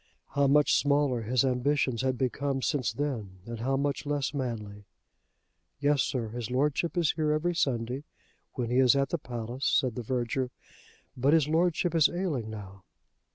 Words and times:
How 0.29 0.47
much 0.47 0.73
smaller 0.73 1.21
his 1.21 1.45
ambitions 1.45 2.01
had 2.01 2.17
become 2.17 2.63
since 2.63 2.91
then, 2.91 3.37
and 3.45 3.59
how 3.59 3.77
much 3.77 4.03
less 4.07 4.33
manly. 4.33 4.85
"Yes, 5.79 6.01
sir; 6.01 6.29
his 6.29 6.49
Lordship 6.49 6.97
is 6.97 7.11
here 7.11 7.31
every 7.31 7.53
Sunday 7.53 8.03
when 8.53 8.71
he 8.71 8.79
is 8.79 8.95
at 8.95 9.09
the 9.09 9.19
palace," 9.19 9.67
said 9.67 9.93
the 9.93 10.01
verger. 10.01 10.49
"But 11.15 11.33
his 11.33 11.47
Lordship 11.47 11.93
is 11.93 12.09
ailing 12.09 12.49
now." 12.49 12.83